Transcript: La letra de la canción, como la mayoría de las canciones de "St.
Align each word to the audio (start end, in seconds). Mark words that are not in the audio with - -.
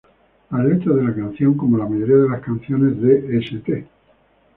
La 0.49 0.63
letra 0.63 0.95
de 0.95 1.03
la 1.03 1.13
canción, 1.13 1.55
como 1.55 1.77
la 1.77 1.85
mayoría 1.87 2.15
de 2.15 2.29
las 2.29 2.41
canciones 2.41 2.99
de 3.03 3.37
"St. 3.37 3.87